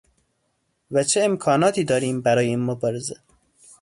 [0.91, 3.15] و چه امکاناتی داریم برای این مبارزه